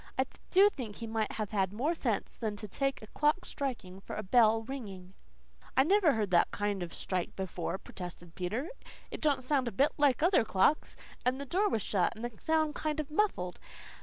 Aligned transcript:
"I 0.17 0.25
do 0.49 0.67
think 0.71 0.95
he 0.95 1.05
might 1.05 1.33
have 1.33 1.51
had 1.51 1.71
more 1.71 1.93
sense 1.93 2.31
than 2.31 2.55
to 2.55 2.67
take 2.67 3.03
a 3.03 3.07
clock 3.13 3.45
striking 3.45 3.99
for 4.01 4.15
a 4.15 4.23
bell 4.23 4.63
ringing." 4.63 5.13
"I 5.77 5.83
never 5.83 6.13
heard 6.13 6.31
that 6.31 6.49
kind 6.49 6.81
of 6.81 6.91
a 6.91 6.95
strike 6.95 7.35
before," 7.35 7.77
protested 7.77 8.33
Peter. 8.33 8.69
"It 9.11 9.21
don't 9.21 9.43
sound 9.43 9.67
a 9.67 9.71
bit 9.71 9.91
like 9.99 10.23
other 10.23 10.43
clocks. 10.43 10.97
And 11.23 11.39
the 11.39 11.45
door 11.45 11.69
was 11.69 11.83
shut 11.83 12.15
and 12.15 12.25
the 12.25 12.35
sound 12.41 12.73
kind 12.73 12.99
o' 12.99 13.05
muffled. 13.11 13.59